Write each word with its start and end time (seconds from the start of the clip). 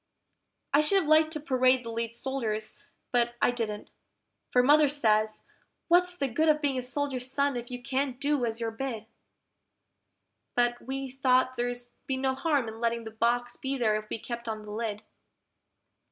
I 0.73 0.81
should 0.81 0.97
have 0.97 1.07
liked 1.07 1.31
to 1.33 1.39
parade 1.39 1.85
the 1.85 1.91
lead 1.91 2.15
soldiers, 2.15 2.73
but 3.11 3.35
I 3.39 3.51
didn't, 3.51 3.91
for 4.49 4.63
Mother 4.63 4.89
says, 4.89 5.43
"What's 5.89 6.17
the 6.17 6.27
good 6.27 6.49
of 6.49 6.59
being 6.59 6.79
a 6.79 6.81
soldier's 6.81 7.29
son 7.31 7.55
if 7.55 7.69
you 7.69 7.79
can't 7.83 8.19
do 8.19 8.43
as 8.43 8.59
you're 8.59 8.71
bid?" 8.71 9.05
But 10.55 10.81
we 10.81 11.11
thought 11.11 11.55
there'd 11.55 11.77
be 12.07 12.17
no 12.17 12.33
harm 12.33 12.67
in 12.67 12.79
letting 12.81 13.03
the 13.03 13.11
box 13.11 13.57
be 13.57 13.77
there 13.77 13.95
if 13.95 14.09
we 14.09 14.17
kept 14.17 14.47
on 14.47 14.63
the 14.63 14.71
lid. 14.71 15.03